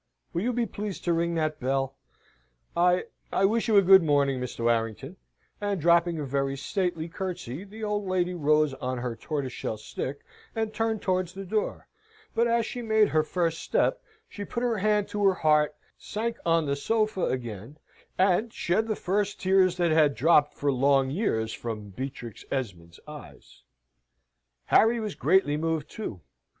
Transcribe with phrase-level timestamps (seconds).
[0.33, 1.95] Will you be pleased to ring that bell?
[2.75, 4.61] I I wish you a good morning, Mr.
[4.61, 5.15] Warrington,"
[5.61, 10.21] and dropping a very stately curtsey, the old lady rose on her tortoiseshell stick,
[10.55, 11.87] and turned towards the door.
[12.33, 16.39] But, as she made her first step, she put her hand to her heart, sank
[16.47, 17.77] on the sofa again,
[18.17, 23.61] an shed the first tears that had dropped for long years from Beatrix Esmond's eyes.
[24.65, 26.21] Harry was greatly moved, too.